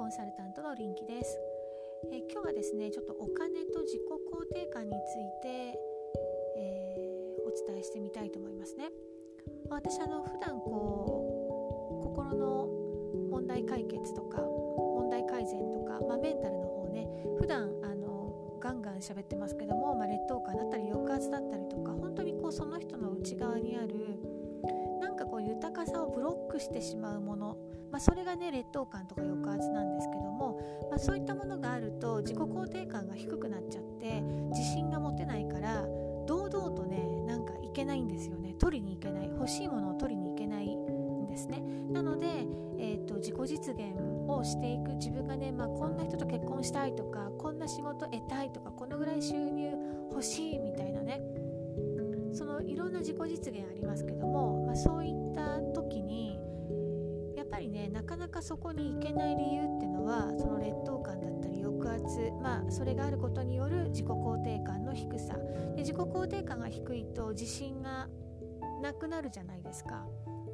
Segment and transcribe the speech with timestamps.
[0.00, 1.38] コンサルタントの臨機です、
[2.10, 5.76] えー、今日はですねちょっとお金と自己肯定感について、
[6.56, 8.88] えー、お伝えしてみたいと思いますね。
[9.68, 12.68] 私あの普段こう心の
[13.30, 17.06] 問題解決とか問題改善とか、まあ、メンタルの方ね
[17.38, 24.18] 普段あのガンガン喋ってますけども、まあ、劣等感だったり抑圧だったりとか本当にこうその人の内側にある
[25.02, 27.58] なんかこう豊かさをブロックしてしまうもの
[27.90, 35.84] まあ、それがね劣等感とか抑圧なんですけども、まあ、そういったものがあると自己肯定感が低くなっちゃって自信が持てないから
[36.26, 38.54] 堂々とねなんかいけないんですよね。
[38.58, 39.28] 取りに行けない。
[39.28, 41.62] 欲しいものを取りに行けないんですね。
[41.90, 42.26] なので、
[42.78, 43.94] えーと、自己実現
[44.28, 44.90] をしていく。
[44.94, 49.72] 自分がね、まあ、こんな人と結婚したいとかこんな仕事得たいとかこのぐらい収入
[50.10, 51.20] 欲しいみたいなね
[52.32, 56.39] そのいろんな自己実現ありますけども、まあ、そういった時に
[57.50, 65.36] ぱりねなかなかそこに行けない理由っていうのはその劣等感だったり抑圧まあそれがあることによる自己肯定感の低さ。
[65.76, 68.08] で自己肯定感が低いと自信が
[68.80, 70.06] なくなるじゃないですか。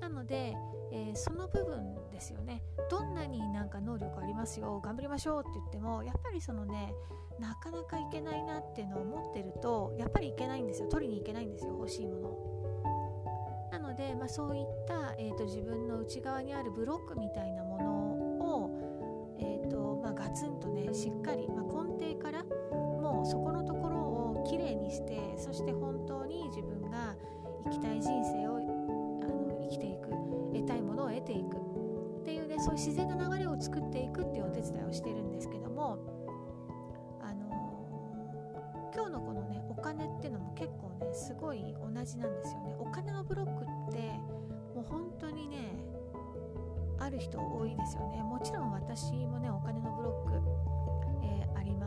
[0.00, 0.54] なので、
[0.92, 2.62] えー、その部分ですよね。
[2.90, 6.94] どんなになんか能力ありますよ頑張りましょうって言ってもやっぱりそのね
[7.40, 10.88] なかなかいけないなっていうのを思ってるとやっぱりいけないんですよ。
[10.88, 12.73] 取りに行けないんですよ欲しいもの
[13.74, 17.90] なので、まあ、そういった、えーと、自分の内側にあるブロックみたいなもの
[18.62, 27.16] を、えーとまあ、ガツンとねしっかり、まあ、根底からもうそこのところをきれいにしてそして本当に自分が
[27.64, 28.60] 生きたい人生をあ
[29.26, 30.08] の生きていく
[30.54, 31.56] 得たいものを得ていく。
[31.56, 35.98] っていうねそういう自然な流れを作っていくっていうお手伝いをしてるんですけども
[37.20, 37.50] あの、
[38.94, 42.63] 今日のこのねお金っていうのも結構ねすごい同じなんですよ
[47.14, 48.22] る人多いですよね。
[48.22, 50.42] もちろん私もねお金のブロック、
[51.22, 51.86] えー、ありま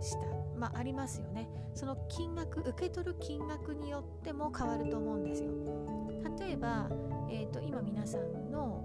[0.00, 0.18] した。
[0.56, 1.48] まあありますよね。
[1.74, 5.50] その金額受け取る金額によっても変わると思うんですよ。
[6.38, 6.88] 例えば、
[7.28, 8.84] えーと、今皆さんの、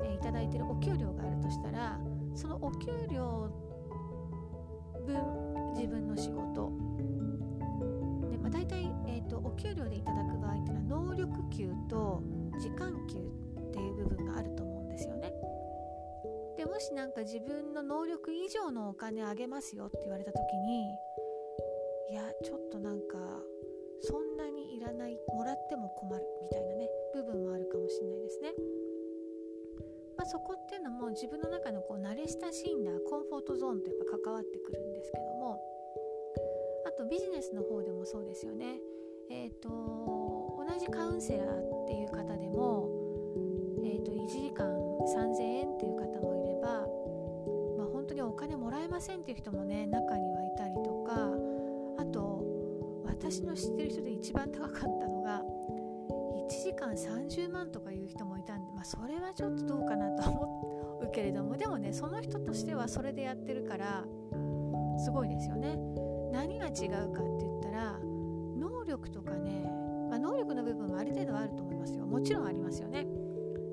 [0.00, 2.00] えー、いただいてるお給料があるとしたら
[2.34, 3.50] そのお給料
[5.06, 6.72] 分自分の仕事。
[8.30, 12.22] で、まあ、大体、えーとお給料でいただく場合っていうのは能力給と
[12.58, 14.67] 時間給っていう部分があると思うんですよ。
[16.68, 20.84] もしなんか自分の能力以上のお金あげますよって言われた時に
[22.10, 23.16] いやちょっとなんか
[24.00, 28.52] そんなにいらないもらっても困るみたいなね部分もあるかもしれないですね。
[30.16, 35.62] まあ、そこっていうのも自分の中のこう慣れ親しんだコンフォートゾーンとやっぱ関わってくるんですけども
[36.86, 38.80] あとビジネスの方でもそうですよね。
[39.30, 42.88] えーと、同じカウンセラーっていう方でも、
[43.84, 44.66] えーと、1時間
[45.14, 46.27] 3000円っていう方も
[48.78, 51.14] らえませんっていう人もね中にはいたりとか
[51.98, 52.44] あと
[53.04, 55.42] 私の知ってる人で一番高かったのが
[56.48, 64.04] 1時間30万とかいう人もいたんで、まあ、それはちょっとどうかなと思うけれどもでもねその人としてはそれでやってるから
[65.04, 65.76] すごいですよね。
[66.32, 67.98] 何が違うかって言ったら
[68.58, 69.64] 能力とかね、
[70.10, 73.06] まあ、能力の部分もある程度はあると思いますよもちろんありますよね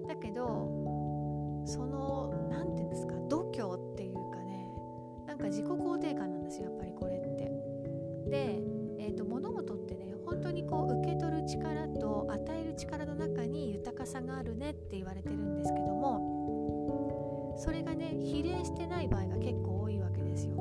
[0.07, 3.75] だけどその何て言うんですか度胸
[5.45, 7.35] か自己肯定感なんですよやっぱりこれって
[8.29, 8.59] で、
[9.00, 20.55] えーと、物事ってね本当にこう受け取る力と与える力の中に豊かさがあるねって言われてるんですけどもそれがね比例してない場合が結構多いわけですよ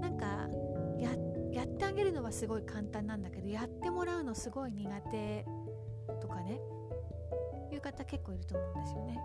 [0.00, 0.48] なんか
[1.52, 5.44] やってあげるのはすごい簡単なんだけどやってもらうのすごい苦手
[6.20, 6.60] とかね
[7.70, 9.18] いう方結構いると思うんですよね。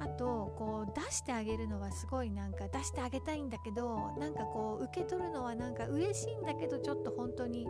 [0.00, 0.53] あと
[0.86, 7.66] 出してあげるのはすごいなんか出してあげたいんだけどなんかこう受け取るのはなんか嬉しいんだけどちょっと本当に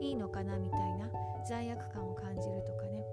[0.00, 1.10] いいのかなみたいな
[1.48, 3.04] 罪悪感を感じるとかね、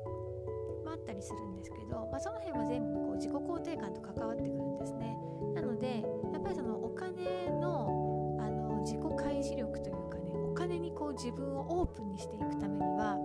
[0.83, 5.17] まあ、あったりするんですけど、まあ、その辺は全部こう自己肯定感と関わってくるんですね。
[5.53, 6.03] なので
[6.33, 13.17] やっぱりそのお金のあの自己開示力というかねお金にこう自分をオープンにしていくためには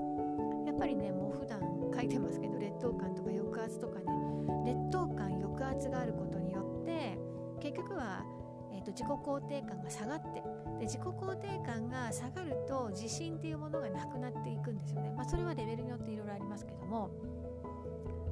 [8.00, 8.24] は、
[8.72, 10.42] えーと、自己肯定感が下がって
[10.78, 17.10] で自己肯定感が下がると自信っていうものがなくなっていくんですよね、まあ、それはレベルによっていろいろありますけども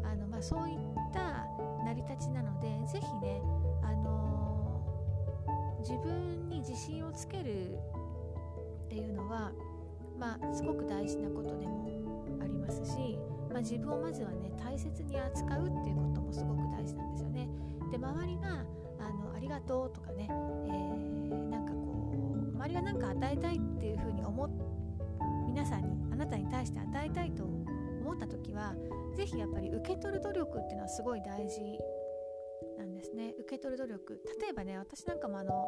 [0.02, 0.76] あの、まあ、そういっ
[1.12, 1.46] た
[1.84, 3.42] 成り立ちなので是非ね、
[3.82, 9.52] あのー、自分に自信をつけるっていうのは、
[10.18, 11.88] まあ、すごく大事なことでも
[12.40, 13.18] ありますし、
[13.50, 17.48] まあ、自分をまずはね大切に扱うっていうこともすごく大事なんですよね。
[17.90, 18.64] で周りが
[19.00, 24.50] あのありがとうとかね、えー、なんかこう周りが何か与えたいっていうふうに思っ
[25.58, 28.74] 皆さんにあなたに対して与えたいと思った時は
[29.16, 31.60] 是非やっぱり受け取る努力っていうのはすごい大事
[32.78, 33.34] なんですね。
[33.40, 34.22] 受け取る努力。
[34.40, 35.66] 例えばね私なんかもあの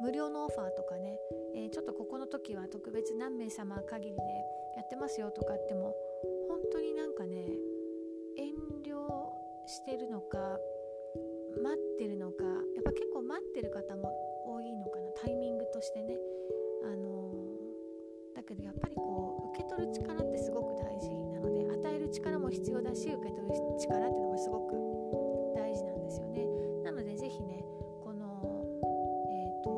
[0.00, 1.18] 無料のオファーとかね、
[1.56, 4.22] えー、ちょっとここの時は特別何名様限りで
[4.76, 5.94] やってますよとかっても
[6.48, 7.36] 本当になんかね
[8.38, 8.54] 遠
[8.84, 9.08] 慮
[9.66, 10.38] してるのか
[11.62, 12.43] 待ってるのか
[13.34, 14.14] 待ってる方も
[14.46, 15.10] 多いのかな。
[15.20, 16.14] タイミングとしてね。
[16.84, 26.46] あのー、だけどやっぱりこう受け取る力ってすごく大事なので与える力も必要だし受け取る力っていうのもすごく大事なんですよね。
[26.84, 27.64] なので是非ね
[28.04, 28.38] この
[29.26, 29.70] えっ、ー、と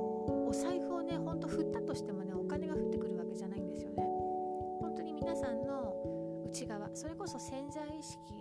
[0.49, 4.05] お財布をねほんと振ったとしてもねお金が降ってくるわけじゃないんですよね。
[4.83, 8.36] 本当に皆さんの内側それこそ潜在意識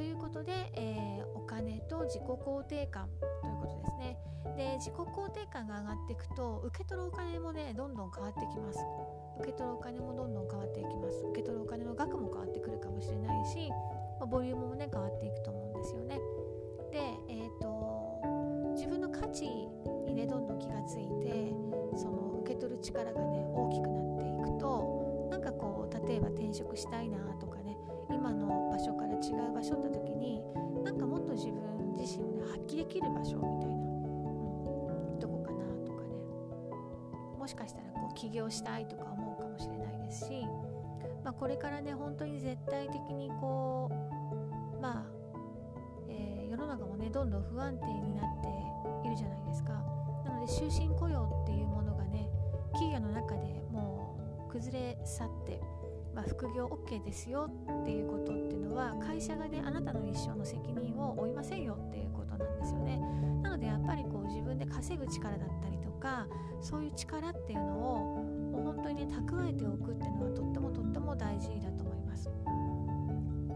[0.00, 4.16] ということで、えー、お金と自己肯定感ということですね。
[4.56, 8.80] で自己肯定感が上がっていくと受け取るお金もねどんどん変わってきます。
[9.40, 11.22] 受け取るお金もどんどん変わっていきます。
[11.32, 16.18] 受け取るお金の額も変わってくるかもしれないし、まあ、ボリュームもね変わっていくと思うんですよね。
[16.90, 16.98] で
[17.28, 21.52] えっ、ー、と自分の価値にねどんどん気がついて
[21.94, 27.76] その受け取る力がね大きくなっていくとなんかこう例えば転職したいなとかね
[28.08, 30.42] 今の場所から違う場所って時に
[30.82, 36.08] なんかもっと自分自身をね発揮できる場所みたいな、うん、どこかなとかね。
[37.38, 40.46] もしかしたらこう起業したいとか思うかもしれないですし、
[41.22, 43.90] まあ、これからね本当に絶対的にこ
[44.78, 45.06] うまあ、
[46.08, 49.72] えー、世の中もねどんどん不安定になっているじゃないですか。
[50.24, 52.30] なので終身雇用っていうものがね
[52.72, 54.18] 企業の中でも
[54.48, 55.60] う崩れ去って
[56.14, 57.50] まあ、副業 OK ですよ
[57.82, 62.98] っていうことっては会社がねあなたの一生の責任を負いませんよっていうことなんですよね。
[63.42, 66.26] なのでやっぱりこう自分で稼ぐ力だったりとか
[66.60, 72.30] そういう力っていうのをもう本当にね蓄えておくっていうのはとってもとっても大事だと思います。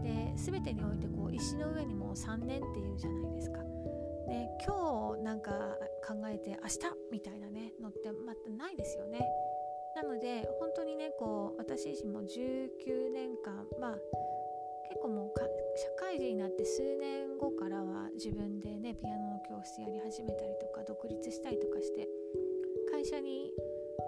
[0.03, 3.59] で全てにおいてこう石の上にも3年っていうじゃないですか。
[4.27, 5.51] で今日なんか
[6.05, 6.79] 考えて明日
[7.11, 9.27] みたいなねのってまたないですよね。
[9.95, 13.97] なので本当にねこう私自身も19年間まあ
[14.89, 15.33] 結構もう
[15.77, 22.07] 社会人になって数年後からは自分でねピアノの教室やり始めたりとか独立したりとかして
[22.91, 23.51] 会社に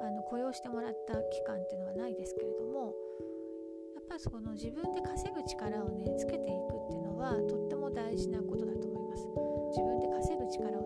[0.02, 2.94] あの雇用してもらった期間っていうのはないですけれども
[3.96, 9.28] やっぱりその自分で稼ぐ力をねつけていくっていうのはとっても大事なことだと思います。
[9.76, 10.77] 自分で稼ぐ力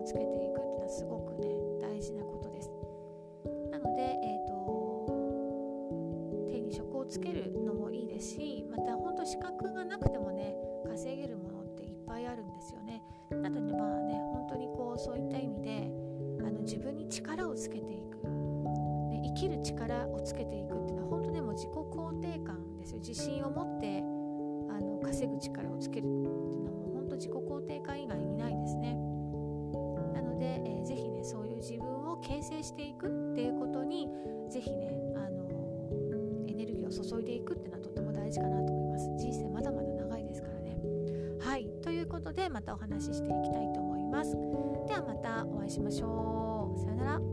[17.36, 18.28] 力をつけていく、
[19.10, 22.98] ね、生きる力をつけていくっていうのは本当でも自己肯定感ですよ。
[22.98, 24.00] 自信を持って
[24.70, 28.94] あの稼ぐ力をつけるっていうのはもう本当自己肯定感以外にないですね。
[30.14, 34.08] なので、えー、ぜひねそういう自分を形成していくっていうことに
[34.50, 35.48] ぜひねあの
[36.48, 39.08] エネルギーを注いでいくっていうのはとっても大事かなと思います。
[39.16, 40.76] 人生まだまだ長いですからね。
[41.40, 41.66] はい。
[41.82, 44.32] ということでまたお話ししていきたいと思います。
[44.86, 46.61] ではまたお会いしましょう。
[46.76, 47.31] さよなら。